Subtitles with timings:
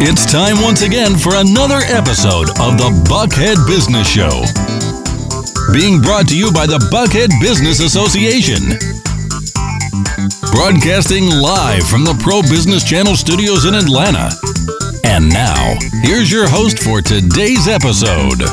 [0.00, 4.30] It's time once again for another episode of the Buckhead Business Show.
[5.72, 8.78] Being brought to you by the Buckhead Business Association.
[10.54, 14.30] Broadcasting live from the Pro Business Channel studios in Atlanta.
[15.02, 18.46] And now, here's your host for today's episode.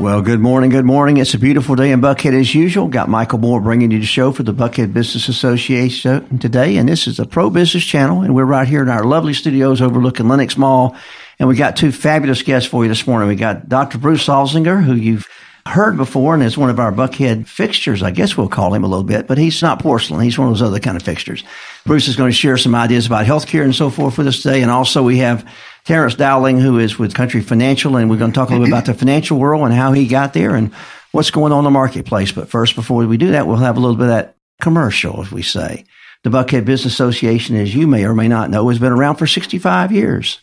[0.00, 0.70] Well, good morning.
[0.70, 1.18] Good morning.
[1.18, 2.88] It's a beautiful day in Buckhead as usual.
[2.88, 6.78] Got Michael Moore bringing you the show for the Buckhead Business Association today.
[6.78, 8.22] And this is the Pro Business Channel.
[8.22, 10.96] And we're right here in our lovely studios overlooking Lenox Mall.
[11.38, 13.28] And we got two fabulous guests for you this morning.
[13.28, 13.98] We got Dr.
[13.98, 15.28] Bruce Salzinger, who you've
[15.66, 18.02] heard before and is one of our Buckhead fixtures.
[18.02, 20.22] I guess we'll call him a little bit, but he's not porcelain.
[20.22, 21.44] He's one of those other kind of fixtures.
[21.84, 24.62] Bruce is going to share some ideas about healthcare and so forth with us today.
[24.62, 25.46] And also we have
[25.84, 28.72] Terence Dowling, who is with Country Financial, and we're going to talk a little bit
[28.72, 30.72] about the financial world and how he got there and
[31.12, 32.32] what's going on in the marketplace.
[32.32, 35.32] But first, before we do that, we'll have a little bit of that commercial, as
[35.32, 35.84] we say.
[36.22, 39.26] The Buckhead Business Association, as you may or may not know, has been around for
[39.26, 40.40] 65 years.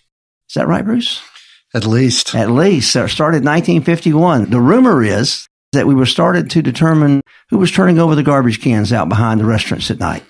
[0.49, 1.21] Is that right, Bruce?
[1.73, 2.33] At least.
[2.33, 2.95] At least.
[2.95, 4.49] It started in 1951.
[4.49, 8.61] The rumor is that we were started to determine who was turning over the garbage
[8.61, 10.23] cans out behind the restaurants at night.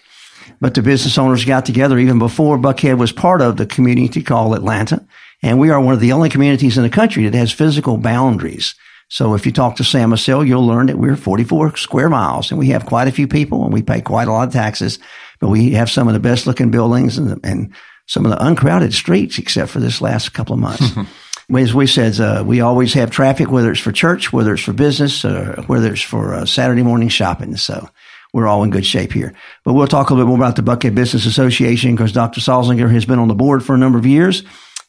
[0.60, 4.56] But the business owners got together even before Buckhead was part of the community called
[4.56, 5.06] Atlanta.
[5.44, 8.76] And we are one of the only communities in the country that has physical boundaries.
[9.10, 12.60] So if you talk to Sam Massell, you'll learn that we're 44 square miles and
[12.60, 15.00] we have quite a few people and we pay quite a lot of taxes,
[15.40, 17.74] but we have some of the best looking buildings and, and
[18.08, 20.92] some of the uncrowded streets, except for this last couple of months.
[21.56, 24.74] As we said, uh, we always have traffic, whether it's for church, whether it's for
[24.74, 27.56] business, or whether it's for uh, Saturday morning shopping.
[27.56, 27.88] So
[28.38, 29.34] we're all in good shape here.
[29.66, 32.40] But we'll talk a little bit more about the Buckhead Business Association because Dr.
[32.40, 34.44] Salzinger has been on the board for a number of years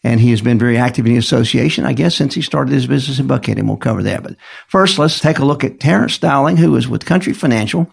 [0.04, 2.86] and he has been very active in the association, I guess, since he started his
[2.86, 4.22] business in Buckhead, and we'll cover that.
[4.22, 4.36] But
[4.68, 7.90] first, let's take a look at Terence Dowling, who is with Country Financial.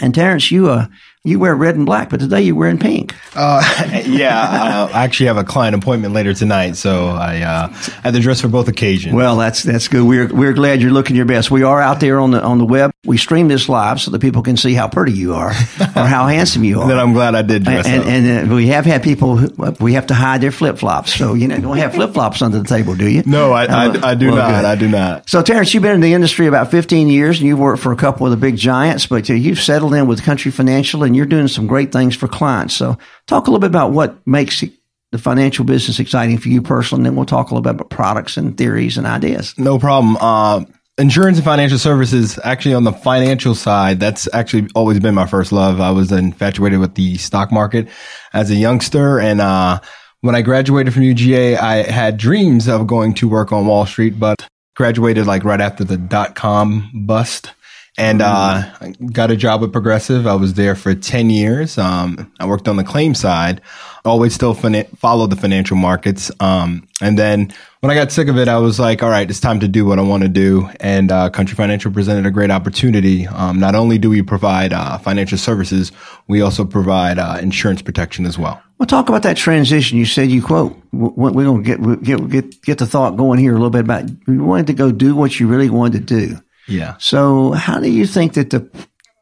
[0.00, 0.86] And Terence, you uh,
[1.24, 3.14] you wear red and black, but today you're wearing pink.
[3.36, 3.62] Uh,
[4.06, 7.68] yeah, uh, I actually have a client appointment later tonight, so I uh,
[8.02, 9.14] had to dress for both occasions.
[9.14, 10.02] Well, that's that's good.
[10.02, 11.50] We're we're glad you're looking your best.
[11.50, 12.90] We are out there on the on the web.
[13.04, 15.50] We stream this live so that people can see how pretty you are
[15.80, 16.88] or how handsome you are.
[16.88, 18.08] then I'm glad I did dress and, up.
[18.08, 19.36] And, and uh, we have had people.
[19.36, 21.14] Who, we have to hide their flip flops.
[21.14, 23.22] So you know, don't have flip flops under the table, do you?
[23.26, 24.62] No, I, I, I do well, not.
[24.62, 24.64] Good.
[24.64, 25.30] I do not.
[25.30, 27.96] So Terence, you've been in the industry about 15 years, and you've worked for a
[27.96, 31.26] couple of the big giants, but uh, you've settled in with Country Financial, and you're
[31.26, 32.74] doing some great things for clients.
[32.74, 37.00] So talk a little bit about what makes the financial business exciting for you personally,
[37.00, 39.54] and then we'll talk a little bit about products and theories and ideas.
[39.58, 40.16] No problem.
[40.20, 40.64] Uh,
[40.98, 45.52] insurance and financial services, actually on the financial side, that's actually always been my first
[45.52, 45.80] love.
[45.80, 47.88] I was infatuated with the stock market
[48.32, 49.18] as a youngster.
[49.18, 49.80] And, uh,
[50.20, 54.20] when I graduated from UGA, I had dreams of going to work on Wall Street,
[54.20, 57.50] but graduated like right after the dot com bust
[57.98, 58.70] and uh,
[59.12, 60.26] got a job at Progressive.
[60.26, 61.76] I was there for 10 years.
[61.76, 63.60] Um, I worked on the claim side,
[64.04, 66.30] always still fin- followed the financial markets.
[66.40, 69.40] Um, and then when I got sick of it, I was like, all right, it's
[69.40, 70.70] time to do what I want to do.
[70.80, 73.26] And uh, Country Financial presented a great opportunity.
[73.26, 75.92] Um, not only do we provide uh, financial services,
[76.28, 78.62] we also provide uh, insurance protection as well.
[78.78, 79.98] Well, talk about that transition.
[79.98, 80.76] You said you quote.
[80.92, 84.08] We're going to get, get get get the thought going here a little bit about
[84.26, 86.38] you wanted to go do what you really wanted to do.
[86.68, 86.96] Yeah.
[86.98, 88.68] So, how do you think that the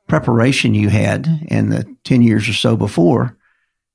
[0.09, 3.37] preparation you had in the 10 years or so before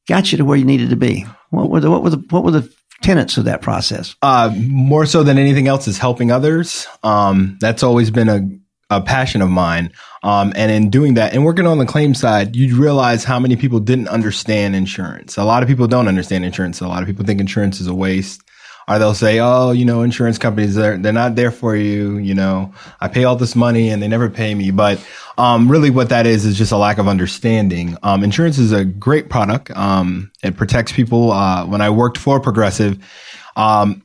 [0.07, 1.25] got you to where you needed to be?
[1.49, 4.15] What were the, what were the, what were the tenets of that process?
[4.21, 6.87] Uh, more so than anything else is helping others.
[7.03, 8.49] Um, that's always been a,
[8.89, 9.91] a passion of mine.
[10.23, 13.55] Um, and in doing that and working on the claim side, you realize how many
[13.55, 15.37] people didn't understand insurance.
[15.37, 16.81] A lot of people don't understand insurance.
[16.81, 18.41] A lot of people think insurance is a waste
[18.87, 22.33] or they'll say, "Oh, you know, insurance companies they're they're not there for you." You
[22.33, 24.71] know, I pay all this money and they never pay me.
[24.71, 25.05] But
[25.37, 27.97] um, really, what that is is just a lack of understanding.
[28.03, 29.71] Um, insurance is a great product.
[29.71, 31.31] Um, it protects people.
[31.31, 32.97] Uh, when I worked for Progressive,
[33.55, 34.03] um,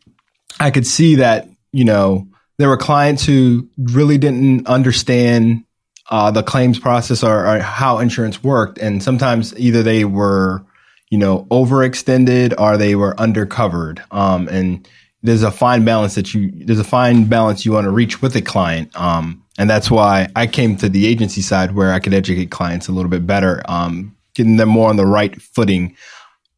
[0.59, 5.65] I could see that you know there were clients who really didn't understand
[6.11, 10.65] uh, the claims process or, or how insurance worked, and sometimes either they were
[11.11, 14.03] you know, overextended or they were undercovered.
[14.11, 14.89] Um, and
[15.23, 18.35] there's a fine balance that you, there's a fine balance you want to reach with
[18.37, 18.95] a client.
[18.99, 22.89] Um, and that's why I came to the agency side where I could educate clients
[22.89, 25.97] a little bit better, um, getting them more on the right footing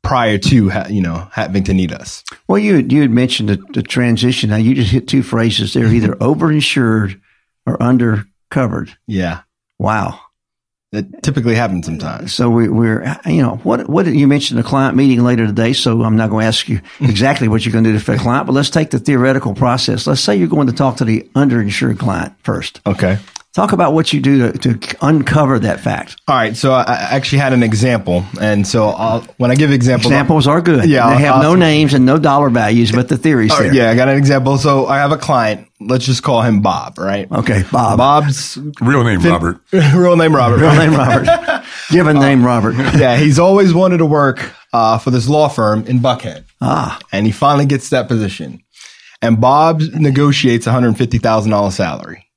[0.03, 2.23] prior to ha- you know having to need us.
[2.49, 4.51] Well, you you had mentioned the, the transition.
[4.51, 7.21] Now you just hit two phrases there: either overinsured
[7.67, 8.95] or undercovered.
[9.07, 9.43] Yeah.
[9.79, 10.21] Wow.
[10.93, 12.35] That typically happens sometimes.
[12.35, 15.73] So we, are you know, what, what you mentioned a client meeting later today.
[15.73, 17.07] So I'm not going to ask you hmm.
[17.07, 20.07] exactly what you're going to do for the client, but let's take the theoretical process.
[20.07, 22.83] Let's say you're going to talk to the underinsured client first.
[22.87, 23.19] Okay.
[23.55, 26.17] Talk about what you do to, to uncover that fact.
[26.27, 30.07] All right, so I actually had an example, and so I'll, when I give examples,
[30.07, 30.89] examples are good.
[30.89, 31.43] Yeah, they have awesome.
[31.43, 33.75] no names and no dollar values, but the theory's there.
[33.75, 34.57] Yeah, I got an example.
[34.57, 35.69] So I have a client.
[35.81, 37.31] Let's just call him Bob, right?
[37.31, 37.99] Okay, Bob.
[37.99, 39.61] Bob's Real name, Robert.
[39.73, 40.57] real name Robert.
[40.59, 41.67] Real name Robert.
[41.91, 42.75] Given name Robert.
[42.97, 46.45] yeah, he's always wanted to work uh, for this law firm in Buckhead.
[46.63, 48.63] Ah, and he finally gets that position.
[49.21, 52.32] And Bob negotiates $150,000 salary.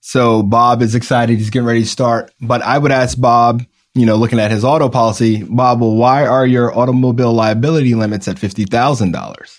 [0.00, 1.38] So Bob is excited.
[1.38, 2.32] He's getting ready to start.
[2.40, 3.64] But I would ask Bob,
[3.94, 8.28] you know, looking at his auto policy, Bob, well, why are your automobile liability limits
[8.28, 9.58] at $50,000?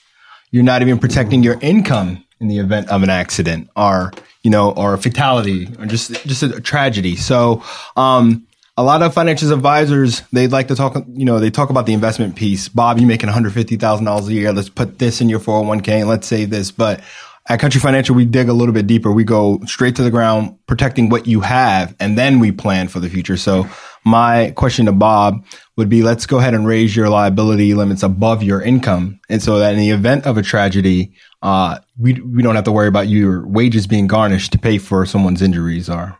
[0.51, 4.11] You're not even protecting your income in the event of an accident or,
[4.41, 7.15] you know, or a fatality or just, just a tragedy.
[7.15, 7.63] So,
[7.95, 8.47] um,
[8.77, 11.93] a lot of financial advisors, they like to talk, you know, they talk about the
[11.93, 12.69] investment piece.
[12.69, 14.53] Bob, you're making $150,000 a year.
[14.53, 16.71] Let's put this in your 401k and let's say this.
[16.71, 17.01] But
[17.51, 19.11] at Country Financial, we dig a little bit deeper.
[19.11, 23.01] We go straight to the ground, protecting what you have, and then we plan for
[23.01, 23.35] the future.
[23.35, 23.67] So
[24.05, 25.45] my question to Bob
[25.75, 29.19] would be, let's go ahead and raise your liability limits above your income.
[29.27, 32.71] And so that in the event of a tragedy, uh, we, we don't have to
[32.71, 36.17] worry about your wages being garnished to pay for someone's injuries or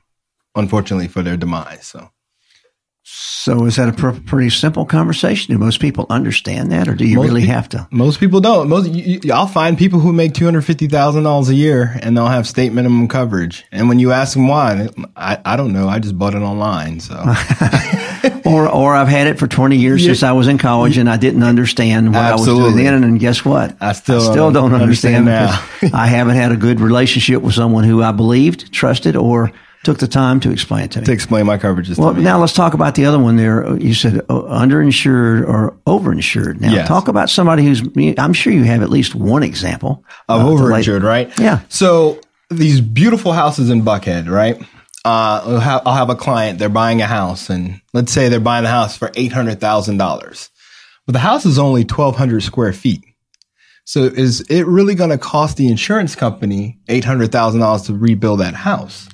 [0.55, 1.87] unfortunately for their demise.
[1.87, 2.09] So.
[3.03, 5.51] So is that a pr- pretty simple conversation?
[5.53, 7.88] Do most people understand that, or do you Most really peop- have to?
[7.92, 8.69] Most people don't.
[8.69, 11.98] Most you, you- I'll find people who make two hundred fifty thousand dollars a year
[12.03, 13.65] and they'll have state minimum coverage.
[13.71, 15.88] And when you ask them why, I, I don't know.
[15.89, 17.00] I just bought it online.
[17.00, 17.15] So
[18.45, 21.18] Or, or I've had it for 20 years since I was in college and I
[21.18, 22.83] didn't understand what I was Absolutely.
[22.83, 23.03] doing then.
[23.03, 23.75] And guess what?
[23.81, 27.83] I still still don't understand, understand because I haven't had a good relationship with someone
[27.83, 29.51] who I believed, trusted, or
[29.83, 31.05] took the time to explain it to me.
[31.05, 31.97] to explain my coverages.
[31.97, 32.23] Well, to me.
[32.23, 33.77] now let's talk about the other one there.
[33.77, 36.59] You said uh, underinsured or overinsured.
[36.61, 36.87] Now, Yes.
[36.87, 37.81] talk about somebody who's,
[38.17, 41.31] I'm sure you have at least one example of uh, overinsured, right?
[41.39, 41.61] Yeah.
[41.69, 44.61] So these beautiful houses in Buckhead, right?
[45.03, 46.59] Uh, I'll have, I'll have a client.
[46.59, 49.97] They're buying a house, and let's say they're buying the house for eight hundred thousand
[49.97, 50.51] dollars,
[51.07, 53.03] but the house is only twelve hundred square feet.
[53.83, 57.95] So is it really going to cost the insurance company eight hundred thousand dollars to
[57.95, 59.09] rebuild that house?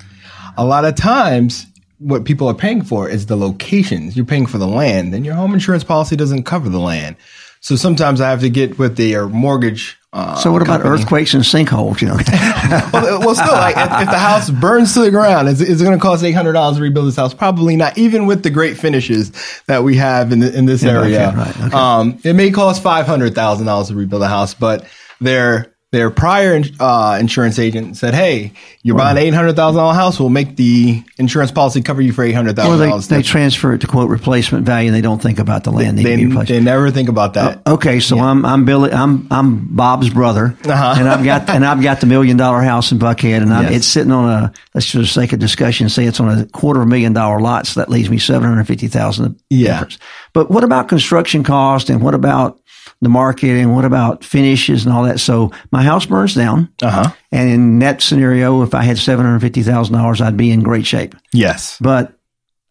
[0.57, 1.65] A lot of times,
[1.99, 4.15] what people are paying for is the locations.
[4.15, 7.15] You're paying for the land, and your home insurance policy doesn't cover the land.
[7.59, 9.97] So sometimes I have to get with their mortgage.
[10.13, 12.01] Uh, So what about earthquakes and sinkholes?
[12.01, 12.15] You know,
[12.93, 15.83] well, well, still, like if, if the house burns to the ground, is, is it
[15.83, 17.33] going to cost eight hundred dollars to rebuild this house?
[17.33, 17.97] Probably not.
[17.97, 19.31] Even with the great finishes
[19.65, 21.75] that we have in the, in this area, okay, right, okay.
[21.75, 24.87] um, it may cost five hundred thousand dollars to rebuild a house, but
[25.19, 28.51] their their prior uh, insurance agent said, "Hey,
[28.83, 30.19] you're buying an eight hundred thousand dollar house.
[30.19, 33.73] We'll make the insurance policy cover you for eight hundred thousand they, dollars." they transfer
[33.73, 36.59] it to quote replacement value and they don't think about the land They, be they
[36.59, 37.65] never think about that.
[37.65, 40.95] Okay, so I'm I'm Billy I'm I'm Bob's brother, Uh-huh.
[40.97, 43.75] and I've got and I've got the million dollar house in Buckhead, and I'm, Yes.
[43.77, 46.87] it's sitting on a let's just sake of discussion say it's on a quarter of
[46.87, 49.39] a million dollar lot, so that leaves me seven hundred fifty thousand.
[49.49, 49.85] Yeah.
[50.33, 52.59] But what about construction cost, and what about
[53.01, 55.19] the market, and what about finishes and all that?
[55.19, 57.11] So my house burns down, Uh huh.
[57.31, 60.61] and in that scenario, if I had seven hundred fifty thousand dollars, I'd be in
[60.61, 61.77] great shape Yes.
[61.79, 62.13] but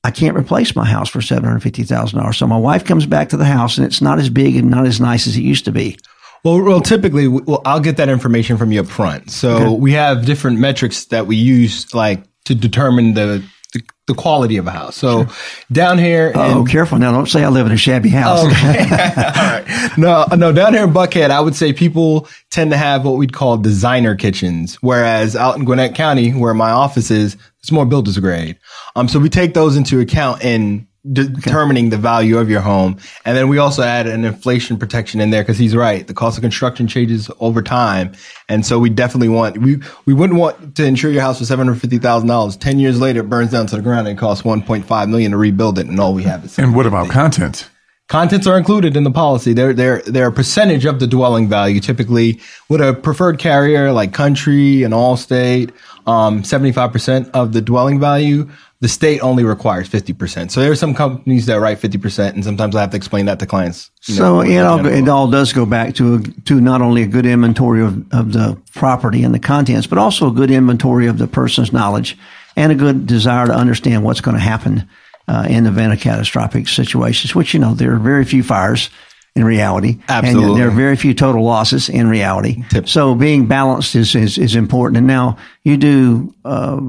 [0.05, 2.37] I can't replace my house for seven hundred fifty thousand dollars.
[2.37, 4.87] So my wife comes back to the house, and it's not as big and not
[4.87, 5.99] as nice as it used to be.
[6.45, 9.31] Well, well, typically, well, I'll get that information from you up front.
[9.33, 9.75] So Okay.
[9.81, 13.43] we have different metrics that we use, like to determine the
[13.79, 14.97] the, the quality of a house.
[14.97, 15.27] So
[15.71, 17.13] down here, Oh, in, careful now!
[17.13, 18.41] Don't say I live in a shabby house.
[18.45, 23.05] all right, no, no, down here in Buckhead, I would say people tend to have
[23.05, 27.73] what we'd call designer kitchens, whereas out in Gwinnett County, where my office is, it's
[27.73, 28.59] more builder's grade.
[28.95, 33.37] Um, so we take those into account in determining the value of your home, and
[33.37, 36.07] then we also add an inflation protection in there because he's right.
[36.07, 38.13] The cost of construction changes over time,
[38.49, 41.67] and so we definitely want we we wouldn't want to insure your house for seven
[41.67, 42.57] hundred fifty thousand dollars.
[42.57, 45.09] Ten years later, it burns down to the ground and it costs one point five
[45.09, 47.69] million to rebuild it, and all we have is And what about content?
[48.09, 49.53] Contents are included in the policy.
[49.53, 51.81] They're they're they're a percentage of the dwelling value.
[51.81, 55.73] Typically, with a preferred carrier like Country and Allstate,
[56.07, 58.49] um, seventy five percent of the dwelling value.
[58.81, 60.53] The state only requires fifty percent.
[60.53, 63.25] So there are some companies that write fifty percent, and sometimes I have to explain
[63.27, 63.91] that to clients.
[64.07, 67.07] you So know, it all, it all does go back to to not only a
[67.07, 71.17] good inventory of, of the property and the contents, but also a good inventory of
[71.17, 72.19] the person's knowledge
[72.55, 74.87] and a good desire to understand what's going to happen
[75.27, 77.35] uh, in the event of catastrophic situations.
[77.35, 78.91] Which you know there are very few fires
[79.35, 80.51] in reality, Absolutely.
[80.51, 82.63] and there are very few total losses in reality.
[82.69, 82.89] Tip.
[82.89, 84.99] So being balanced is, is is important.
[84.99, 86.35] And now you do.
[86.45, 86.81] Uh,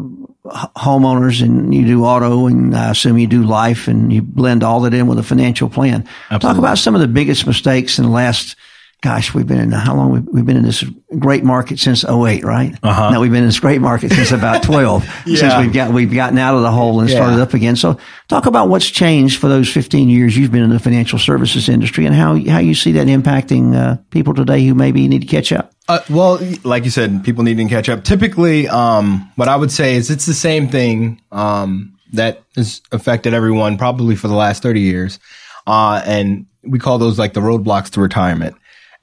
[0.75, 4.81] homeowners and you do auto and I assume you do life and you blend all
[4.81, 6.07] that in with a financial plan.
[6.39, 8.55] Talk about some of the biggest mistakes in the last
[9.01, 10.11] gosh, we've been in how long?
[10.11, 10.83] We've, we've been in this
[11.19, 12.75] great market since 08, right?
[12.81, 13.11] Uh-huh.
[13.11, 15.37] No, we've been in this great market since about 12, yeah.
[15.37, 17.15] since we've got, we've gotten out of the hole and yeah.
[17.15, 17.75] started up again.
[17.75, 21.69] So talk about what's changed for those 15 years you've been in the financial services
[21.69, 25.27] industry and how, how you see that impacting uh, people today who maybe need to
[25.27, 25.73] catch up.
[25.87, 28.03] Uh, well, like you said, people need to catch up.
[28.03, 33.33] Typically, um, what I would say is it's the same thing, um, that has affected
[33.33, 35.19] everyone probably for the last 30 years.
[35.65, 38.55] Uh, and we call those like the roadblocks to retirement.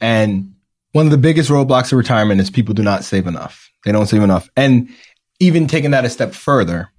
[0.04, 0.54] And
[0.92, 3.70] one of the biggest roadblocks to retirement is people do not save enough.
[3.86, 4.50] They don't save enough.
[4.54, 4.90] And
[5.40, 6.90] even taking that a step further,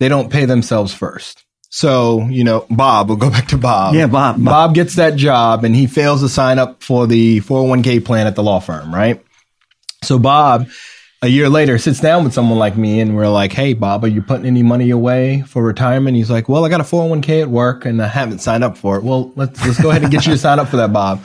[0.00, 1.44] they don't pay themselves first.
[1.68, 3.94] So, you know, Bob, we'll go back to Bob.
[3.94, 4.36] Yeah, Bob.
[4.36, 8.26] Bob, Bob gets that job and he fails to sign up for the 401k plan
[8.26, 9.22] at the law firm, right?
[10.02, 10.68] So Bob,
[11.20, 14.08] a year later, sits down with someone like me and we're like, Hey, Bob, are
[14.08, 16.16] you putting any money away for retirement?
[16.16, 18.96] He's like, Well, I got a 401k at work and I haven't signed up for
[18.96, 19.04] it.
[19.04, 21.22] Well, let's, let's go ahead and get you to sign up for that, Bob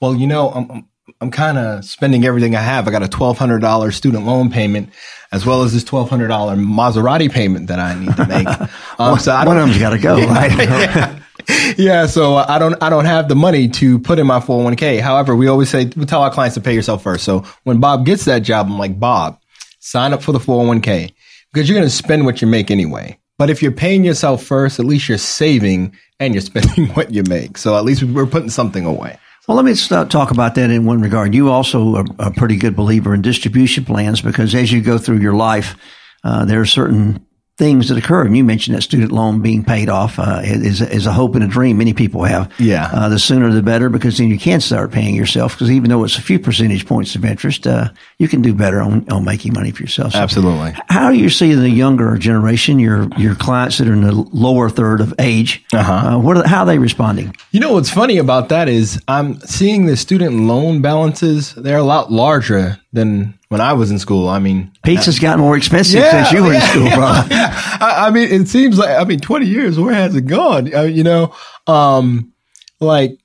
[0.00, 0.88] well, you know, I'm,
[1.20, 2.88] I'm kind of spending everything I have.
[2.88, 4.90] I got a $1,200 student loan payment
[5.32, 8.48] as well as this $1,200 Maserati payment that I need to make.
[8.96, 10.52] Um, so one of them's got to go, right?
[10.56, 11.20] yeah.
[11.76, 12.06] yeah.
[12.06, 15.00] So I don't, I don't have the money to put in my 401k.
[15.00, 17.24] However, we always say, we tell our clients to pay yourself first.
[17.24, 19.40] So when Bob gets that job, I'm like, Bob,
[19.80, 21.12] sign up for the 401k
[21.52, 23.18] because you're going to spend what you make anyway.
[23.36, 27.24] But if you're paying yourself first, at least you're saving and you're spending what you
[27.24, 27.58] make.
[27.58, 29.18] So at least we're putting something away.
[29.46, 31.34] Well, let me start, talk about that in one regard.
[31.34, 35.18] You also are a pretty good believer in distribution plans because as you go through
[35.18, 35.76] your life,
[36.24, 37.23] uh, there are certain
[37.56, 38.24] things that occur.
[38.24, 41.44] And you mentioned that student loan being paid off uh, is, is a hope and
[41.44, 42.52] a dream many people have.
[42.58, 42.90] Yeah.
[42.92, 46.02] Uh, the sooner the better because then you can start paying yourself because even though
[46.02, 49.52] it's a few percentage points of interest, uh, you can do better on, on making
[49.52, 50.12] money for yourself.
[50.12, 50.74] So Absolutely.
[50.88, 54.68] How do you see the younger generation, your your clients that are in the lower
[54.68, 55.94] third of age, uh-huh.
[55.94, 57.34] Uh, what are, how are they responding?
[57.52, 61.54] You know what's funny about that is I'm seeing the student loan balances.
[61.54, 64.28] They're a lot larger than when I was in school.
[64.28, 67.22] I mean, pizza's uh, gotten more expensive yeah, since you were yeah, in school, bro.
[67.30, 69.78] Yeah, I, I, mean, it seems like I mean, twenty years.
[69.78, 70.74] Where has it gone?
[70.74, 71.34] I mean, you know,
[71.66, 72.32] um,
[72.80, 73.18] like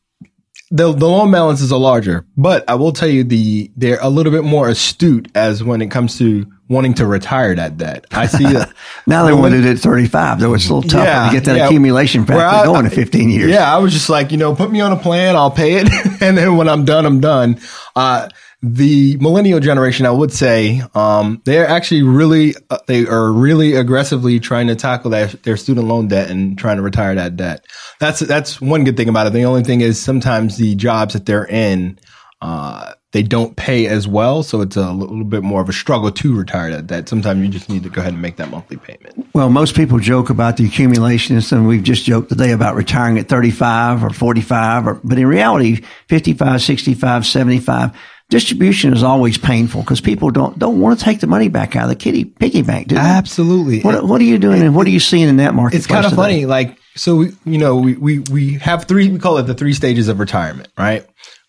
[0.72, 4.32] the the loan balances are larger, but I will tell you the they're a little
[4.32, 8.06] bit more astute as when it comes to wanting to retire that debt.
[8.12, 8.74] I see that
[9.08, 11.58] now they want it at 35, though it's a little tougher yeah, to get that
[11.58, 11.66] yeah.
[11.66, 13.50] accumulation factor I, going in 15 years.
[13.50, 15.90] Yeah, I was just like, you know, put me on a plan, I'll pay it,
[16.22, 17.60] and then when I'm done, I'm done.
[17.96, 18.30] Uh,
[18.62, 24.40] the millennial generation, I would say, um, they're actually really, uh, they are really aggressively
[24.40, 27.66] trying to tackle that, their student loan debt and trying to retire that debt.
[28.00, 29.34] That's, that's one good thing about it.
[29.34, 32.00] The only thing is sometimes the jobs that they're in,
[32.42, 34.44] uh, they don't pay as well.
[34.44, 37.10] So it's a little bit more of a struggle to retire that debt.
[37.10, 39.26] Sometimes you just need to go ahead and make that monthly payment.
[39.34, 43.30] Well, most people joke about the accumulations and we've just joked today about retiring at
[43.30, 47.98] 35 or 45 or, but in reality, 55, 65, 75,
[48.30, 51.84] distribution is always painful because people don't don't want to take the money back out
[51.84, 52.88] of the kitty piggy bank.
[52.88, 53.02] Do they?
[53.02, 53.82] Absolutely.
[53.82, 55.78] What, what are you doing, and what are you seeing in that market?
[55.78, 56.46] It's kind of funny.
[56.46, 59.10] Like so, we, you know, we, we we have three.
[59.10, 61.06] We call it the three stages of retirement, right?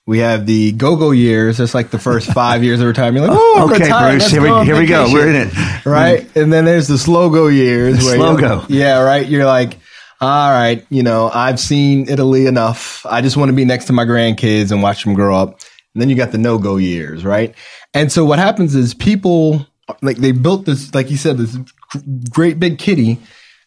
[0.06, 1.58] We have the go-go years.
[1.58, 3.28] That's like the first five years of retirement.
[3.28, 4.28] Like, oh, okay, Bruce.
[4.28, 5.12] Here we, here we go.
[5.12, 6.22] We're in it, right?
[6.22, 6.42] Mm.
[6.42, 8.00] And then there's the slow-go years.
[8.00, 8.64] Slow-go.
[8.68, 9.24] Yeah, right.
[9.24, 9.76] You're like,
[10.20, 13.06] all right, you know, I've seen Italy enough.
[13.06, 15.60] I just want to be next to my grandkids and watch them grow up.
[15.94, 17.54] And then you got the no go years, right?
[17.94, 19.66] And so what happens is people
[20.02, 21.56] like they built this, like you said, this
[22.30, 23.18] great big kitty,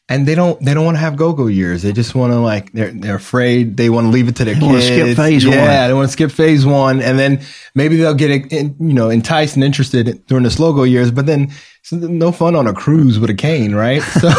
[0.10, 1.82] and they don't they don't want to have go go years.
[1.82, 3.78] They just want to like they're they're afraid.
[3.78, 4.86] They want to leave it to their they kids.
[4.86, 5.60] skip phase yeah, one.
[5.60, 7.42] Yeah, they want to skip phase one, and then
[7.74, 11.52] maybe they'll get you know enticed and interested during the slow go years, but then
[11.92, 14.02] no fun on a cruise with a cane, right?
[14.02, 14.30] So,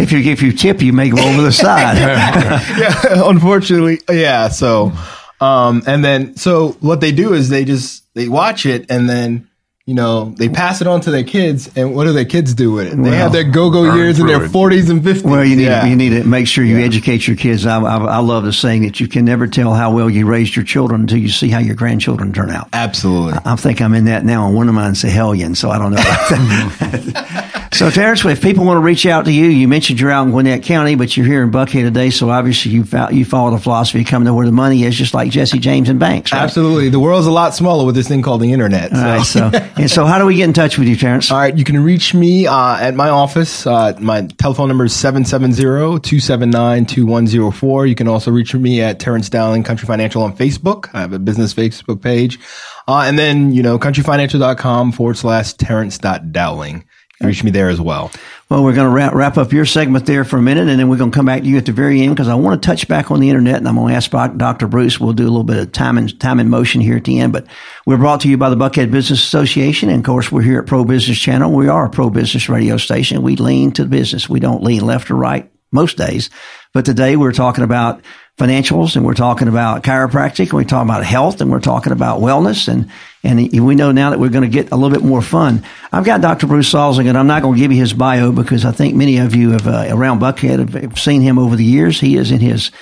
[0.00, 1.98] if you if you tip, you may go over the side.
[2.78, 4.48] yeah, unfortunately, yeah.
[4.48, 4.92] So.
[5.42, 9.48] Um, and then, so what they do is they just, they watch it and then,
[9.84, 12.70] you know, they pass it on to their kids, and what do their kids do
[12.70, 12.94] with it?
[12.94, 15.24] Well, they have their go-go years in their forties and fifties.
[15.24, 15.84] Well, you need yeah.
[15.84, 16.84] you need to make sure you yeah.
[16.84, 17.66] educate your kids.
[17.66, 20.54] I, I, I, love the saying that you can never tell how well you raised
[20.54, 22.68] your children until you see how your grandchildren turn out.
[22.72, 24.46] Absolutely, I, I think I'm in that now.
[24.46, 27.48] And one of mine's a hellion, so I don't know.
[27.72, 30.30] So, Terence, if people want to reach out to you, you mentioned you're out in
[30.30, 32.10] Gwinnett County, but you're here in Buckhead today.
[32.10, 35.14] So, obviously, you you follow the philosophy of coming to where the money is, just
[35.14, 36.32] like Jesse James and Banks.
[36.32, 36.42] Right?
[36.42, 36.90] Absolutely.
[36.90, 38.90] The world's a lot smaller with this thing called the internet.
[38.90, 38.96] So.
[38.96, 41.30] Right, so, and so, how do we get in touch with you, Terence?
[41.30, 41.56] All right.
[41.56, 43.66] You can reach me uh, at my office.
[43.66, 47.86] Uh, my telephone number is 770 279 2104.
[47.86, 50.90] You can also reach me at Terence Dowling Country Financial on Facebook.
[50.92, 52.38] I have a business Facebook page.
[52.86, 56.84] Uh, and then, you know, countryfinancial.com forward slash Terence.dowling
[57.26, 58.10] reach me there as well.
[58.48, 60.88] Well, we're going to wrap, wrap up your segment there for a minute, and then
[60.90, 62.66] we're going to come back to you at the very end because I want to
[62.66, 64.66] touch back on the internet, and I'm going to ask Dr.
[64.66, 65.00] Bruce.
[65.00, 67.32] We'll do a little bit of time and time in motion here at the end,
[67.32, 67.46] but
[67.86, 70.66] we're brought to you by the Buckhead Business Association, and of course, we're here at
[70.66, 71.50] Pro Business Channel.
[71.52, 73.22] We are a pro business radio station.
[73.22, 74.28] We lean to the business.
[74.28, 76.28] We don't lean left or right most days,
[76.74, 78.02] but today we're talking about
[78.38, 82.20] financials and we're talking about chiropractic and we're talking about health and we're talking about
[82.20, 82.90] wellness and
[83.24, 85.64] and we know now that we're going to get a little bit more fun.
[85.92, 86.48] I've got Dr.
[86.48, 89.18] Bruce Salzing, and I'm not going to give you his bio because I think many
[89.18, 92.00] of you have uh, around Buckhead have seen him over the years.
[92.00, 92.72] He is in his,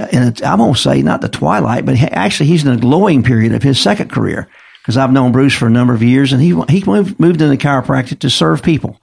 [0.00, 3.22] uh, in a, I won't say not the twilight, but actually he's in a glowing
[3.22, 4.48] period of his second career
[4.80, 7.56] because I've known Bruce for a number of years, and he he moved, moved into
[7.56, 9.00] chiropractic to serve people.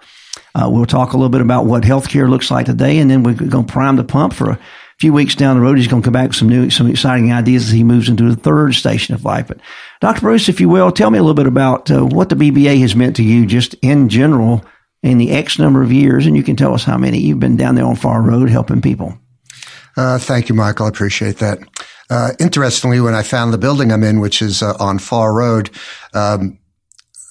[0.55, 3.33] Uh, we'll talk a little bit about what healthcare looks like today, and then we're
[3.33, 4.59] going to prime the pump for a
[4.99, 7.31] few weeks down the road, he's going to come back with some new, some exciting
[7.31, 9.47] ideas as he moves into the third station of life.
[9.47, 9.59] But
[10.01, 10.21] Dr.
[10.21, 12.95] Bruce, if you will, tell me a little bit about uh, what the BBA has
[12.95, 14.63] meant to you just in general
[15.01, 16.25] in the X number of years.
[16.25, 18.81] And you can tell us how many you've been down there on Pharr Road helping
[18.81, 19.17] people.
[19.95, 20.85] Uh, thank you, Michael.
[20.85, 21.59] I appreciate that.
[22.09, 25.69] Uh, interestingly, when I found the building I'm in, which is uh, on Pharr Road,
[26.13, 26.59] um,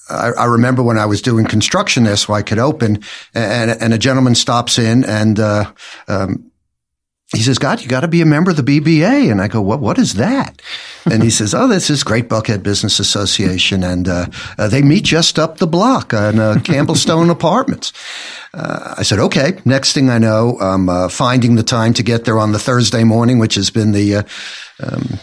[0.09, 3.93] I, I, remember when I was doing construction there so I could open and, and
[3.93, 5.71] a gentleman stops in and, uh,
[6.07, 6.49] um,
[7.31, 9.31] he says, God, you got to be a member of the BBA.
[9.31, 10.61] And I go, what, what is that?
[11.05, 13.83] And he says, oh, this is Great Buckhead Business Association.
[13.83, 14.25] And, uh,
[14.57, 17.93] uh, they meet just up the block on uh, Campbellstone Apartments.
[18.51, 19.59] Uh, I said, okay.
[19.63, 23.03] Next thing I know, I'm uh, finding the time to get there on the Thursday
[23.03, 24.23] morning, which has been the, uh,
[24.81, 25.19] um,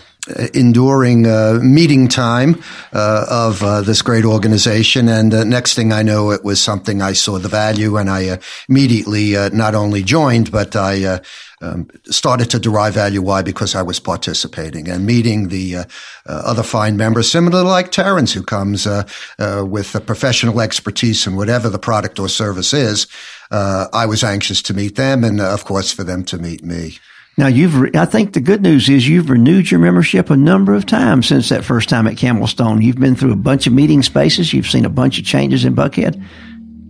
[0.54, 2.60] enduring uh, meeting time
[2.92, 5.08] uh, of uh, this great organization.
[5.08, 9.32] And next thing I know, it was something I saw the value, and I immediately
[9.50, 11.20] not only joined, but I
[11.62, 13.22] um, started to derive value.
[13.22, 13.42] Why?
[13.42, 15.84] Because I was participating and meeting the uh,
[16.26, 19.04] uh, other fine members, similar like Terence, who comes uh,
[19.38, 23.06] uh with a professional expertise in whatever the product or service is.
[23.50, 26.64] Uh, I was anxious to meet them, and uh, of course, for them to meet
[26.64, 26.98] me.
[27.38, 30.74] Now you've, re- I think the good news is you've renewed your membership a number
[30.74, 32.82] of times since that first time at Campbellstone.
[32.82, 34.54] You've been through a bunch of meeting spaces.
[34.54, 36.22] You've seen a bunch of changes in Buckhead.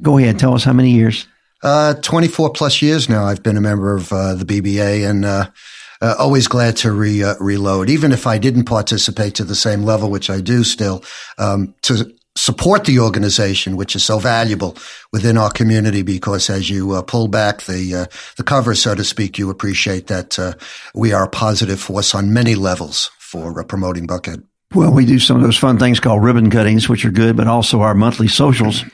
[0.03, 1.27] Go ahead, tell us how many years.
[1.63, 5.49] Uh, 24 plus years now, I've been a member of uh, the BBA and uh,
[6.03, 7.89] uh, always glad to re, uh, reload.
[7.89, 11.03] Even if I didn't participate to the same level, which I do still,
[11.39, 14.77] um, to support the organization, which is so valuable
[15.13, 19.39] within our community, because as you uh, pull back the the cover, so to speak,
[19.39, 20.57] you appreciate that
[20.95, 24.45] we are a positive force on many levels for promoting Buckhead.
[24.75, 27.47] Well, we do some of those fun things called ribbon cuttings, which are good, but
[27.47, 28.85] also our monthly socials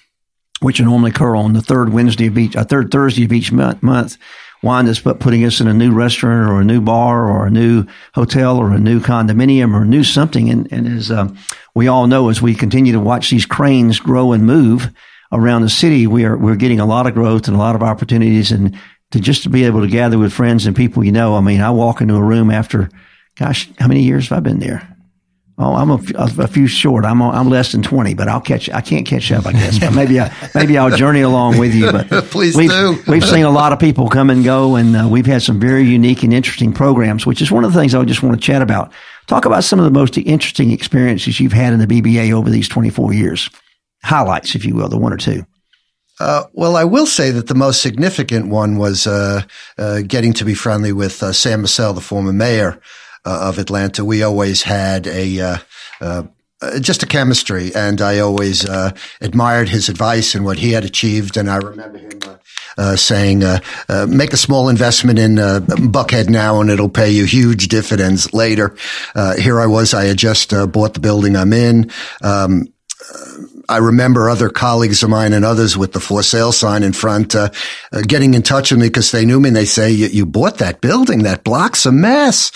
[0.63, 3.53] which normally occur on the third Wednesday of each, a uh, third Thursday of each
[3.53, 4.17] month, month
[4.63, 7.51] wind us up putting us in a new restaurant or a new bar or a
[7.51, 10.49] new hotel or a new condominium or a new something.
[10.49, 11.37] And, and as um,
[11.75, 14.91] we all know, as we continue to watch these cranes grow and move
[15.33, 17.83] around the city, we are we're getting a lot of growth and a lot of
[17.83, 18.53] opportunities.
[18.53, 18.79] And
[19.11, 21.61] to just to be able to gather with friends and people you know, I mean,
[21.61, 22.89] I walk into a room after,
[23.37, 24.92] gosh, how many years have I been there?
[25.59, 27.05] Oh, I'm a, a, few short.
[27.05, 28.71] I'm I'm less than twenty, but I'll catch.
[28.71, 29.79] I can't catch up, I guess.
[29.79, 31.93] But maybe I maybe I'll journey along with you.
[31.93, 32.99] But please we've, do.
[33.07, 35.85] we've seen a lot of people come and go, and uh, we've had some very
[35.85, 38.63] unique and interesting programs, which is one of the things I just want to chat
[38.63, 38.93] about.
[39.27, 42.69] Talk about some of the most interesting experiences you've had in the BBA over these
[42.69, 43.51] 24 years.
[44.03, 45.45] Highlights, if you will, the one or two.
[46.19, 49.43] Uh, well, I will say that the most significant one was uh,
[49.77, 52.81] uh getting to be friendly with uh, Sam Massell, the former mayor
[53.25, 55.57] of Atlanta, we always had a uh,
[56.01, 56.25] uh,
[56.81, 58.65] just a chemistry, and I always
[59.21, 61.37] admired his advice and what he had achieved.
[61.37, 62.21] And I remember him.
[62.79, 63.59] Uh, saying, uh,
[63.91, 68.75] uh, make a small investment in Buckhead now and it'll pay you huge dividends later.
[69.37, 69.93] here I was.
[69.93, 71.91] I had just bought the building I'm in.
[72.23, 72.72] Um,
[73.69, 77.35] I remember other colleagues of mine and others with the for sale sign in front,
[77.35, 77.51] uh,
[77.93, 80.59] uh, getting in touch with me because they knew me and they say, you bought
[80.59, 81.23] that building.
[81.23, 82.53] That block's a mess.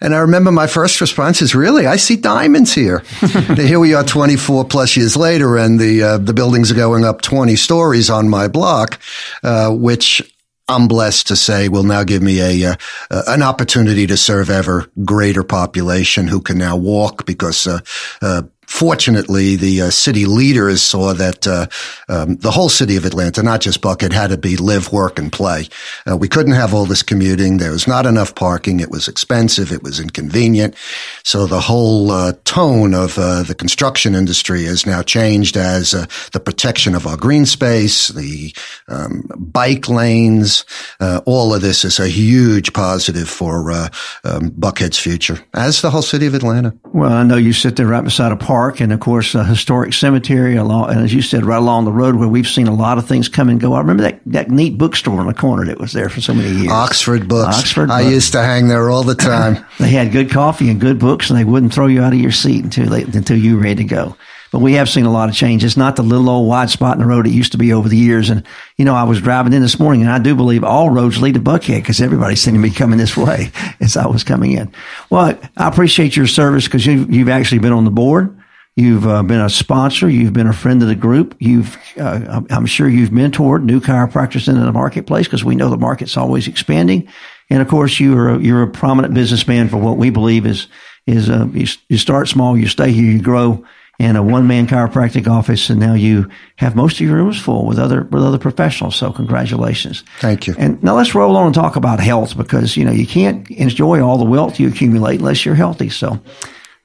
[0.00, 3.02] And I remember my first response is really, I see diamonds here.
[3.56, 7.22] here we are 24 plus years later and the, uh, the buildings are going up
[7.22, 8.98] 20 stories on my block,
[9.42, 10.22] uh, which
[10.68, 12.74] I'm blessed to say will now give me a uh,
[13.10, 17.80] uh, an opportunity to serve ever greater population who can now walk because uh,
[18.22, 21.66] uh Fortunately, the uh, city leaders saw that uh,
[22.08, 25.30] um, the whole city of Atlanta, not just Buckhead, had to be live, work, and
[25.30, 25.68] play.
[26.08, 27.56] Uh, we couldn't have all this commuting.
[27.56, 28.78] There was not enough parking.
[28.78, 29.72] It was expensive.
[29.72, 30.76] It was inconvenient.
[31.24, 36.06] So the whole uh, tone of uh, the construction industry has now changed as uh,
[36.32, 38.54] the protection of our green space, the
[38.86, 40.64] um, bike lanes.
[41.00, 46.26] all of this is a huge positive for um, Buckhead's future, as the whole city
[46.26, 46.72] of Atlanta.
[46.94, 49.42] Well, I know you sit there right beside a park Park, and of course, a
[49.42, 52.74] historic cemetery along, and as you said, right along the road where we've seen a
[52.74, 53.72] lot of things come and go.
[53.72, 56.50] I remember that, that neat bookstore in the corner that was there for so many
[56.50, 56.70] years.
[56.70, 57.56] Oxford Books.
[57.56, 58.12] Oxford I Books.
[58.12, 59.64] used to hang there all the time.
[59.80, 62.32] They had good coffee and good books, and they wouldn't throw you out of your
[62.32, 64.14] seat until they, until you were ready to go.
[64.52, 65.64] But we have seen a lot of change.
[65.64, 67.88] It's not the little old wide spot in the road it used to be over
[67.88, 68.28] the years.
[68.28, 68.44] And
[68.76, 71.34] you know, I was driving in this morning, and I do believe all roads lead
[71.34, 74.70] to Buckhead because everybody seemed to be coming this way as I was coming in.
[75.08, 78.36] Well, I appreciate your service because you, you've actually been on the board.
[78.80, 80.08] You've uh, been a sponsor.
[80.08, 81.36] You've been a friend of the group.
[81.38, 85.76] You've, uh, I'm- sure you've mentored new chiropractors into the marketplace because we know the
[85.76, 87.08] market's always expanding.
[87.50, 90.66] And of course, you're a, you're a prominent businessman for what we believe is
[91.06, 93.64] is uh, you, you start small, you stay here, you grow,
[94.00, 97.66] in a one man chiropractic office, and now you have most of your rooms full
[97.66, 98.96] with other with other professionals.
[98.96, 100.04] So congratulations.
[100.20, 100.54] Thank you.
[100.56, 104.00] And now let's roll on and talk about health because you know you can't enjoy
[104.02, 105.90] all the wealth you accumulate unless you're healthy.
[105.90, 106.18] So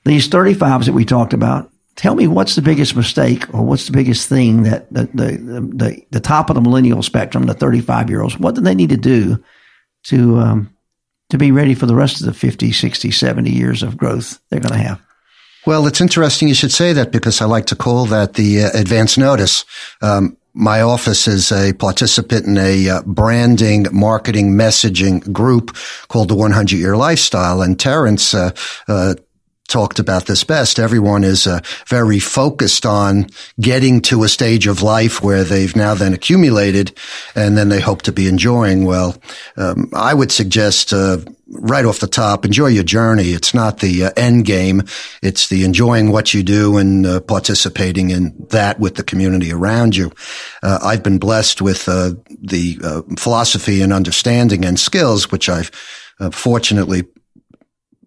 [0.04, 3.94] these 35s that we talked about, tell me what's the biggest mistake or what's the
[3.94, 5.32] biggest thing that the the
[5.76, 8.90] the, the top of the millennial spectrum, the 35 year olds, what do they need
[8.90, 9.44] to do
[10.06, 10.76] to um,
[11.30, 14.60] to be ready for the rest of the 50, 60, 70 years of growth they're
[14.60, 15.02] going to have?
[15.66, 18.70] Well, it's interesting you should say that because I like to call that the uh,
[18.74, 19.66] advance notice.
[20.02, 25.76] Um, my office is a participant in a uh, branding, marketing, messaging group
[26.08, 27.62] called the 100 Year Lifestyle.
[27.62, 28.52] And Terence uh,
[28.88, 29.16] uh,
[29.68, 30.80] talked about this best.
[30.80, 33.28] Everyone is uh, very focused on
[33.60, 36.96] getting to a stage of life where they've now then accumulated
[37.36, 38.86] and then they hope to be enjoying.
[38.86, 39.16] Well,
[39.58, 43.30] um, I would suggest uh, right off the top, enjoy your journey.
[43.30, 44.84] It's not the uh, end game.
[45.22, 49.96] It's the enjoying what you do and uh, participating in that with the community around
[49.96, 50.12] you.
[50.64, 55.72] Uh, I've been blessed with uh, the uh, philosophy and understanding and skills, which I've
[56.20, 57.04] uh, fortunately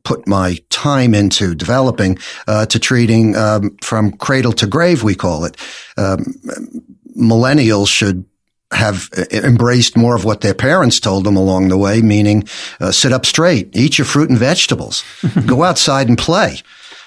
[0.08, 5.02] put my time into developing uh, to treating um, from cradle to grave.
[5.02, 5.54] We call it.
[5.98, 6.24] Um,
[7.14, 8.24] millennials should
[8.70, 12.48] have uh, embraced more of what their parents told them along the way, meaning
[12.80, 15.04] uh, sit up straight, eat your fruit and vegetables,
[15.46, 16.56] go outside and play.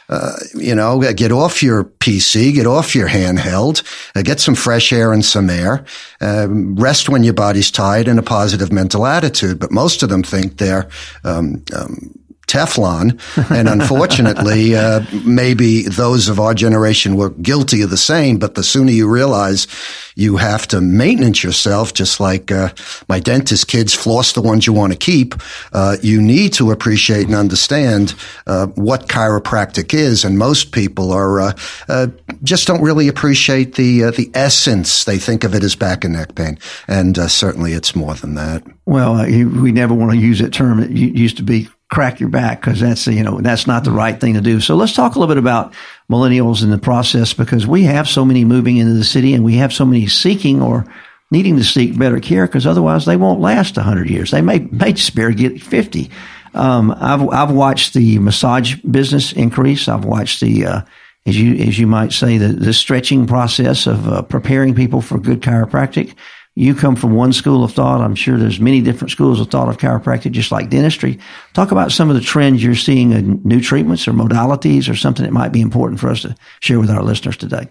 [0.07, 3.81] Uh, you know, get off your PC, get off your handheld,
[4.13, 5.85] uh, get some fresh air and some air,
[6.19, 9.57] um, rest when your body's tired and a positive mental attitude.
[9.57, 10.89] But most of them think they're,
[11.23, 12.20] um, um,
[12.51, 13.19] Teflon.
[13.49, 18.39] And unfortunately, uh, maybe those of our generation were guilty of the same.
[18.39, 19.67] But the sooner you realize
[20.15, 22.69] you have to maintenance yourself, just like uh,
[23.07, 25.35] my dentist kids floss the ones you want to keep,
[25.71, 28.13] uh, you need to appreciate and understand
[28.47, 30.25] uh, what chiropractic is.
[30.25, 31.53] And most people are uh,
[31.87, 32.07] uh,
[32.43, 35.05] just don't really appreciate the uh, the essence.
[35.05, 38.35] They think of it as back and neck pain, and uh, certainly it's more than
[38.35, 38.63] that.
[38.85, 40.79] Well, uh, we never want to use that term.
[40.79, 44.19] It used to be crack your back because that's you know that's not the right
[44.19, 44.59] thing to do.
[44.59, 45.73] So let's talk a little bit about
[46.09, 49.55] millennials in the process because we have so many moving into the city and we
[49.57, 50.85] have so many seeking or
[51.29, 54.31] needing to seek better care because otherwise they won't last hundred years.
[54.31, 56.09] They may may just barely get fifty.
[56.53, 59.87] Um, I've I've watched the massage business increase.
[59.87, 60.81] I've watched the uh,
[61.25, 65.19] as you as you might say the the stretching process of uh, preparing people for
[65.19, 66.15] good chiropractic.
[66.61, 68.01] You come from one school of thought.
[68.01, 71.17] I'm sure there's many different schools of thought of chiropractic, just like dentistry.
[71.53, 75.25] Talk about some of the trends you're seeing in new treatments or modalities or something
[75.25, 77.67] that might be important for us to share with our listeners today.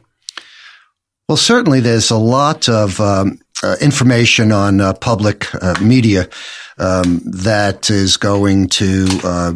[1.29, 6.29] Well, certainly there's a lot of um, uh, information on uh, public uh, media
[6.77, 9.53] um, that is going to uh,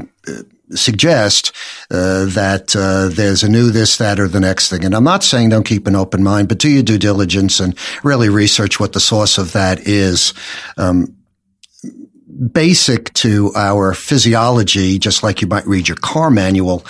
[0.70, 1.52] suggest
[1.90, 4.84] uh, that uh, there's a new this, that, or the next thing.
[4.84, 7.76] And I'm not saying don't keep an open mind, but do your due diligence and
[8.02, 10.34] really research what the source of that is.
[10.76, 11.16] Um,
[12.34, 16.84] basic to our physiology, just like you might read your car manual,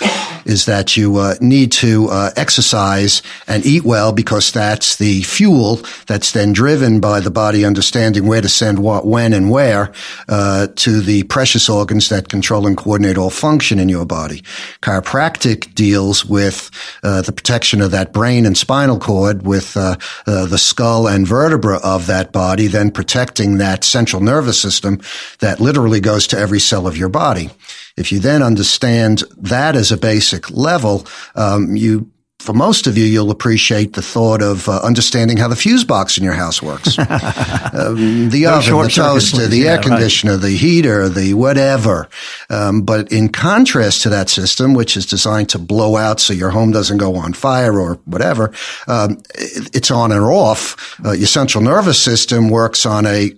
[0.45, 5.79] is that you uh, need to uh, exercise and eat well because that's the fuel
[6.07, 9.91] that's then driven by the body understanding where to send what, when, and where
[10.29, 14.41] uh, to the precious organs that control and coordinate all function in your body.
[14.81, 16.69] Chiropractic deals with
[17.03, 19.95] uh, the protection of that brain and spinal cord with uh,
[20.27, 24.99] uh, the skull and vertebra of that body, then protecting that central nervous system
[25.39, 27.49] that literally goes to every cell of your body.
[27.97, 33.05] If you then understand that as a basic level, um, you for most of you,
[33.05, 36.99] you'll appreciate the thought of uh, understanding how the fuse box in your house works.
[36.99, 39.85] um, the oven, the toaster, the Yeah, air right.
[39.85, 42.07] conditioner, the heater, the whatever.
[42.49, 46.51] Um, but in contrast to that system, which is designed to blow out so your
[46.51, 48.51] home doesn't go on fire or whatever,
[48.87, 50.99] um, it- it's on and off.
[51.03, 53.33] Uh, your central nervous system works on a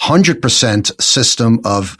[0.00, 1.96] 100% system of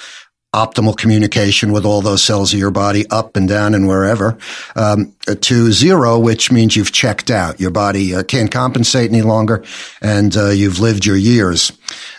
[0.55, 4.39] optimal communication with all those cells of your body up and down and wherever
[4.77, 7.61] um, to zero which means you've checked out.
[7.61, 9.63] Your body uh, can't compensate any longer
[10.01, 11.71] and uh, you've lived your years.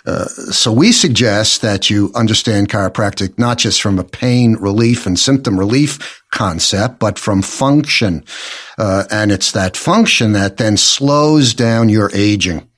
[0.05, 5.17] Uh, so we suggest that you understand chiropractic not just from a pain relief and
[5.17, 8.23] symptom relief concept but from function.
[8.77, 12.69] Uh, and it's that function that then slows down your aging.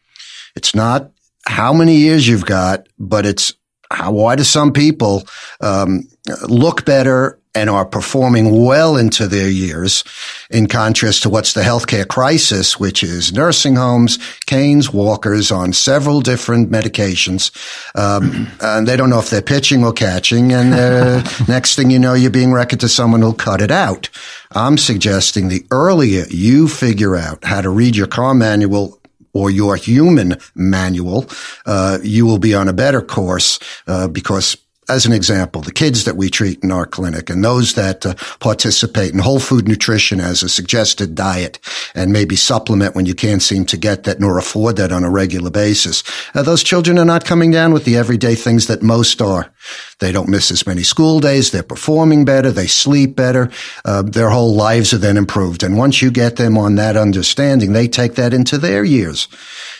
[0.56, 1.12] It's not
[1.52, 3.54] how many years you've got, but it's
[3.92, 5.28] how, why do some people
[5.60, 6.08] um,
[6.48, 10.06] look better and are performing well into their years
[10.50, 16.22] in contrast to what's the healthcare crisis, which is nursing homes, canes, walkers on several
[16.22, 17.52] different medications.
[17.98, 20.54] Um, and they don't know if they're pitching or catching.
[20.54, 24.10] And uh, next thing you know, you're being reckoned to someone who'll cut it out.
[24.54, 29.01] I'm suggesting the earlier you figure out how to read your car manual
[29.34, 31.26] or your human manual,
[31.65, 34.58] uh, you will be on a better course uh, because
[34.91, 38.13] as an example, the kids that we treat in our clinic and those that uh,
[38.39, 41.60] participate in whole food nutrition as a suggested diet
[41.95, 45.10] and maybe supplement when you can't seem to get that nor afford that on a
[45.10, 46.04] regular basis.
[46.36, 49.51] Uh, those children are not coming down with the everyday things that most are.
[49.99, 51.51] They don't miss as many school days.
[51.51, 52.51] They're performing better.
[52.51, 53.49] They sleep better.
[53.86, 55.63] Uh, their whole lives are then improved.
[55.63, 59.27] And once you get them on that understanding, they take that into their years.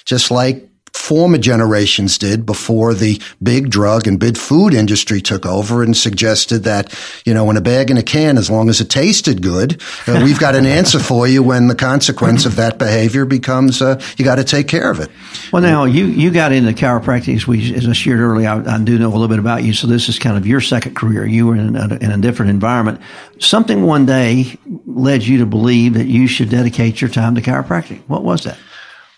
[0.06, 5.84] Just like former generations did before the big drug and big food industry took over
[5.84, 6.94] and suggested that,
[7.26, 10.22] you know, in a bag and a can, as long as it tasted good, uh,
[10.24, 14.26] we've got an answer for you when the consequence of that behavior becomes, uh, you
[14.26, 15.10] got to take care of it.
[15.52, 18.84] Well, now you, you got into chiropractic, as, we, as I shared earlier, I, I,
[18.84, 19.74] do know a little bit about you.
[19.74, 21.26] So this is kind of your second career.
[21.26, 23.00] You were in a, in a different environment.
[23.40, 28.02] Something one day led you to believe that you should dedicate your time to chiropractic.
[28.08, 28.58] What was that?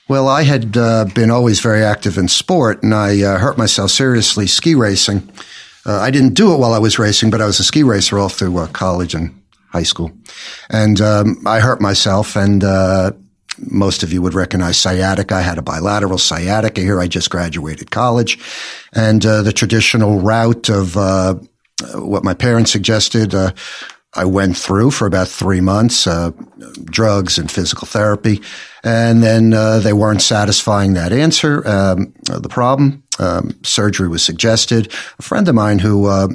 [0.09, 3.89] Well, I had uh, been always very active in sport, and I uh, hurt myself
[3.89, 5.29] seriously ski racing.
[5.85, 8.19] Uh, I didn't do it while I was racing, but I was a ski racer
[8.19, 10.11] all through uh, college and high school.
[10.69, 13.11] And um, I hurt myself, and uh,
[13.57, 15.35] most of you would recognize sciatica.
[15.35, 16.99] I had a bilateral sciatica here.
[16.99, 18.39] I just graduated college,
[18.91, 20.95] and uh, the traditional route of
[21.95, 23.33] what my parents suggested
[24.15, 26.31] I went through for about three months, uh,
[26.85, 28.41] drugs and physical therapy,
[28.83, 31.67] and then uh, they weren't satisfying that answer.
[31.67, 34.91] Um, the problem, um, surgery was suggested.
[35.19, 36.27] A friend of mine who uh,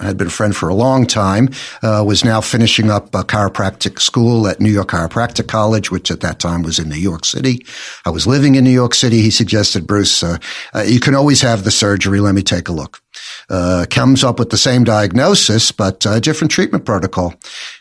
[0.00, 1.48] had been a friend for a long time
[1.82, 6.20] uh, was now finishing up a chiropractic school at New York Chiropractic College, which at
[6.20, 7.64] that time was in New York City.
[8.04, 9.20] I was living in New York City.
[9.20, 10.38] He suggested, Bruce, uh,
[10.74, 12.20] uh, you can always have the surgery.
[12.20, 13.00] Let me take a look
[13.48, 17.34] uh, comes up with the same diagnosis, but a different treatment protocol.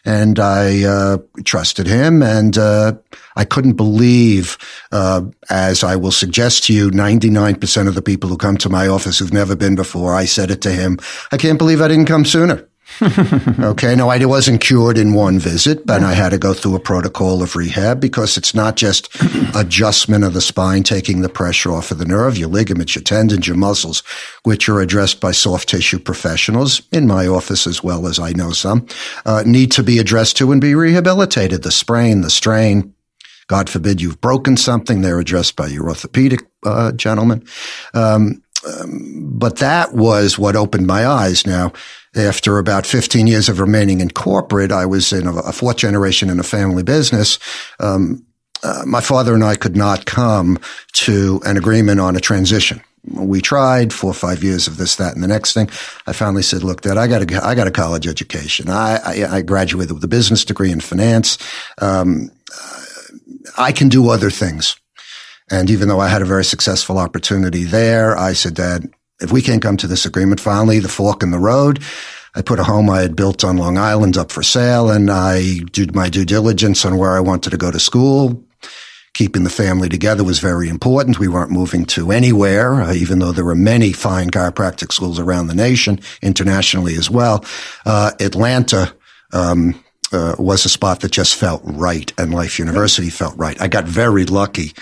[0.05, 2.93] And I uh, trusted him, and uh,
[3.35, 4.57] I couldn't believe,
[4.91, 8.87] uh, as I will suggest to you, 99% of the people who come to my
[8.87, 10.99] office who've never been before, I said it to him,
[11.31, 12.67] I can't believe I didn't come sooner.
[13.59, 13.95] okay.
[13.95, 17.41] No, I wasn't cured in one visit, but I had to go through a protocol
[17.41, 19.09] of rehab because it's not just
[19.55, 23.47] adjustment of the spine, taking the pressure off of the nerve, your ligaments, your tendons,
[23.47, 24.03] your muscles,
[24.43, 28.51] which are addressed by soft tissue professionals in my office as well as I know
[28.51, 28.87] some,
[29.25, 31.63] uh, need to be addressed to and be rehabilitated.
[31.63, 32.93] The sprain, the strain,
[33.47, 37.45] God forbid you've broken something, they're addressed by your orthopedic uh, gentleman.
[37.93, 41.45] Um, um, but that was what opened my eyes.
[41.45, 41.73] Now,
[42.15, 46.29] after about 15 years of remaining in corporate, I was in a, a fourth generation
[46.29, 47.39] in a family business.
[47.79, 48.25] Um,
[48.63, 50.57] uh, my father and I could not come
[50.93, 52.81] to an agreement on a transition.
[53.11, 55.69] We tried four or five years of this, that, and the next thing.
[56.07, 58.69] I finally said, "Look, Dad, I got a, I got a college education.
[58.69, 61.37] I, I, I graduated with a business degree in finance.
[61.81, 62.31] Um,
[63.57, 64.77] I can do other things."
[65.53, 69.39] And even though I had a very successful opportunity there, I said, Dad, if we
[69.39, 71.79] can't come to this agreement, finally, the fork in the road,
[72.33, 75.59] I put a home I had built on Long Island up for sale and I
[75.71, 78.43] did my due diligence on where I wanted to go to school.
[79.13, 81.19] Keeping the family together was very important.
[81.19, 85.47] We weren't moving to anywhere, uh, even though there were many fine chiropractic schools around
[85.47, 87.45] the nation, internationally as well.
[87.85, 88.91] Uh, Atlanta,
[89.31, 89.82] um,
[90.13, 93.59] uh, was a spot that just felt right and Life University felt right.
[93.61, 94.73] I got very lucky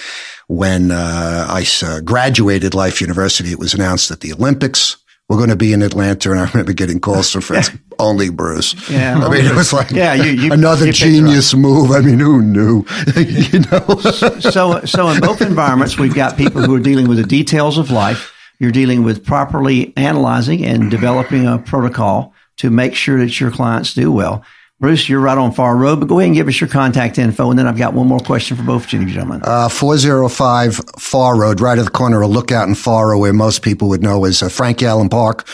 [0.48, 4.98] when uh, I uh, graduated Life University, it was announced that the Olympics
[5.30, 7.72] were going to be in Atlanta, and I remember getting calls from friends.
[8.02, 8.76] only Bruce.
[8.90, 11.92] Yeah, I mean, it was like yeah, you, you, another you genius move.
[11.92, 12.84] I mean, who knew?
[13.16, 14.00] you know.
[14.40, 17.92] so, so in both environments, we've got people who are dealing with the details of
[17.92, 18.34] life.
[18.60, 23.94] You're dealing with properly analyzing and developing a protocol to make sure that your clients
[23.94, 24.44] do well.
[24.82, 27.52] Bruce, you're right on Pharr Road, but go ahead and give us your contact info.
[27.52, 29.42] And then I've got one more question for both of you gentlemen.
[29.44, 33.90] Uh, 405 Pharr Road, right at the corner of Lookout and Pharr, where most people
[33.90, 35.48] would know as uh, Frank Allen Park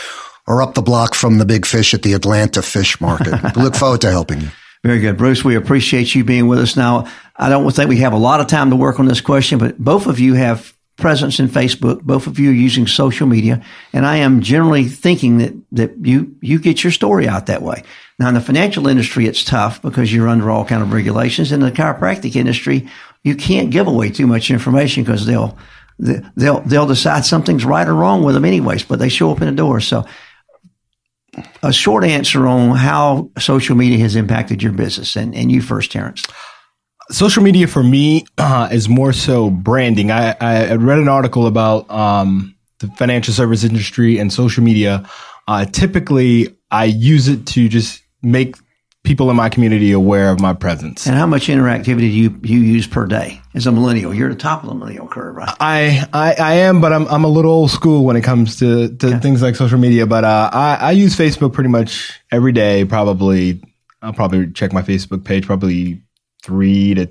[0.46, 3.34] or up the block from the big fish at the Atlanta Fish Market.
[3.54, 4.48] we look forward to helping you.
[4.82, 5.18] Very good.
[5.18, 6.74] Bruce, we appreciate you being with us.
[6.74, 9.58] Now, I don't think we have a lot of time to work on this question,
[9.58, 12.00] but both of you have presence in Facebook.
[12.00, 13.62] Both of you are using social media.
[13.92, 17.82] And I am generally thinking that, that you, you get your story out that way.
[18.18, 21.52] Now, in the financial industry, it's tough because you're under all kind of regulations.
[21.52, 22.88] In the chiropractic industry,
[23.22, 25.56] you can't give away too much information because they'll,
[25.98, 29.46] they'll, they'll decide something's right or wrong with them anyways, but they show up in
[29.46, 29.78] the door.
[29.80, 30.04] So
[31.62, 35.92] a short answer on how social media has impacted your business and, and you first,
[35.92, 36.24] Terence.
[37.10, 40.10] Social media for me uh, is more so branding.
[40.10, 45.08] I, I read an article about um, the financial service industry and social media.
[45.46, 48.56] Uh, typically, I use it to just make
[49.04, 51.06] people in my community aware of my presence.
[51.06, 54.12] And how much interactivity do you, you use per day as a millennial?
[54.12, 55.48] You're at the top of the millennial curve, right?
[55.60, 58.94] I, I, I am, but I'm, I'm a little old school when it comes to,
[58.96, 59.18] to yeah.
[59.20, 60.06] things like social media.
[60.06, 62.84] But uh, I, I use Facebook pretty much every day.
[62.84, 63.62] Probably,
[64.02, 66.02] I'll probably check my Facebook page probably
[66.42, 67.08] three to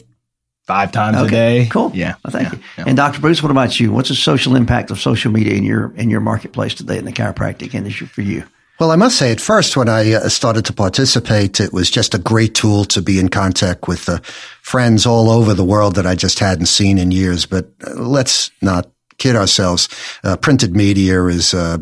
[0.67, 1.27] five times okay.
[1.27, 1.29] a
[1.63, 1.69] day.
[1.69, 1.91] Cool.
[1.95, 2.15] Yeah.
[2.23, 2.55] Well, thank yeah.
[2.55, 2.63] you.
[2.77, 2.83] Yeah.
[2.87, 3.21] And Dr.
[3.21, 3.91] Bruce, what about you?
[3.91, 7.13] What's the social impact of social media in your in your marketplace today in the
[7.13, 8.43] chiropractic industry for you?
[8.79, 12.13] Well, I must say, at first, when I uh, started to participate, it was just
[12.13, 14.19] a great tool to be in contact with uh,
[14.61, 17.47] friends all over the world that I just hadn't seen in years.
[17.47, 19.89] But uh, let's not kid ourselves.
[20.23, 21.79] Uh, printed media is uh,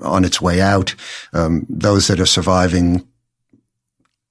[0.00, 0.94] on its way out.
[1.34, 3.06] Um, those that are surviving,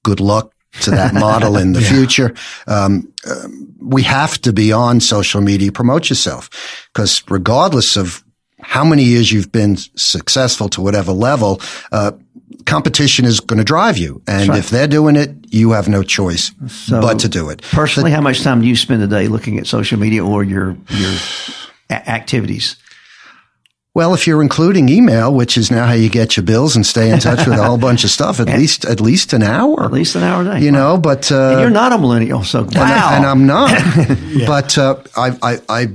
[0.04, 0.52] good luck
[0.82, 1.90] to that model in the yeah.
[1.90, 2.34] future.
[2.66, 6.50] Um, um, we have to be on social media, promote yourself,
[6.94, 8.24] because regardless of
[8.68, 11.62] how many years you've been successful to whatever level,
[11.94, 12.12] uh,
[12.66, 14.22] competition is going to drive you.
[14.28, 14.60] And right.
[14.60, 17.62] if they're doing it, you have no choice so but to do it.
[17.62, 20.76] Personally, how much time do you spend a day looking at social media or your,
[20.90, 21.14] your
[21.90, 22.76] a- activities?
[23.94, 27.10] Well, if you're including email, which is now how you get your bills and stay
[27.10, 29.92] in touch with a whole bunch of stuff, at least at least an hour, at
[29.94, 30.66] least an hour a day.
[30.66, 32.68] You know, but uh, and you're not a millennial, so wow.
[32.68, 33.72] And, and I'm not.
[34.28, 34.46] yeah.
[34.46, 35.88] But uh, I, I, I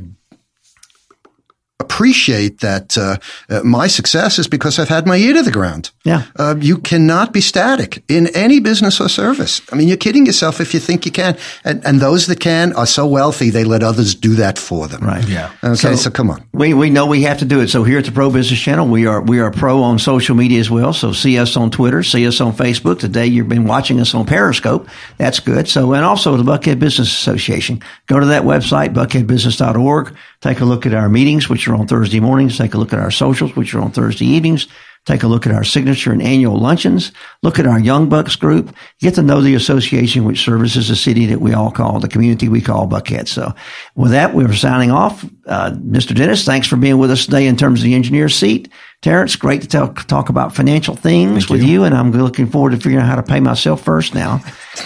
[1.83, 3.17] appreciate that uh,
[3.51, 5.91] uh, my success is because I've had my ear to the ground.
[6.05, 6.25] Yeah.
[6.37, 9.61] Uh, you cannot be static in any business or service.
[9.71, 11.37] I mean, you're kidding yourself if you think you can.
[11.65, 15.03] And, and those that can are so wealthy, they let others do that for them.
[15.03, 15.27] Right.
[15.29, 15.53] Yeah.
[15.63, 15.75] Okay.
[15.75, 16.45] So, so come on.
[16.53, 17.69] We, we know we have to do it.
[17.69, 20.59] So here at the Pro Business Channel, we are, we are pro on social media
[20.59, 20.93] as well.
[20.93, 22.99] So see us on Twitter, see us on Facebook.
[22.99, 24.89] Today you've been watching us on Periscope.
[25.19, 25.69] That's good.
[25.69, 27.81] So, and also the Buckhead Business Association.
[28.07, 30.17] Go to that website, buckheadbusiness.org.
[30.41, 32.59] Take a look at our meetings, which are on Thursday mornings.
[32.59, 34.67] Take a look at our socials, which are on Thursday evenings.
[35.05, 37.11] Take a look at our signature and annual luncheons.
[37.43, 38.73] Look at our Young Bucks group.
[39.01, 42.49] Get to know the association which services the city that we all call, the community
[42.49, 43.27] we call Buckhead.
[43.27, 43.53] So
[43.97, 45.25] with that, we're signing off.
[45.45, 46.15] Uh, Mr.
[46.15, 48.69] Dennis, thanks for being with us today in terms of the engineer's seat.
[49.01, 51.69] Terence, great to tell, talk about financial things Thank with you.
[51.69, 51.85] you.
[51.85, 54.41] and I'm looking forward to figuring out how to pay myself first now.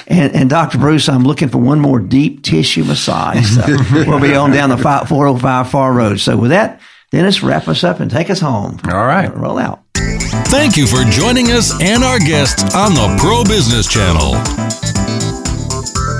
[0.06, 0.78] And, and Dr.
[0.78, 3.46] Bruce, I'm looking for one more deep tissue massage.
[3.54, 6.20] So we'll be on down the 405 Pharr Road.
[6.20, 8.80] So with that, Dennis, wrap us up and take us home.
[8.88, 9.34] All right.
[9.36, 9.82] Roll out.
[10.48, 14.32] Thank you for joining us and our guests on the Pro Business Channel.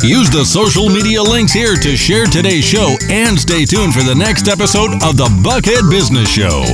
[0.03, 4.15] Use the social media links here to share today's show and stay tuned for the
[4.15, 6.65] next episode of the Buckhead Business Show.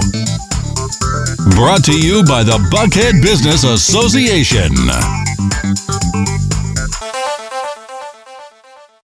[1.57, 5.22] Brought to you by the Buckhead Business Association.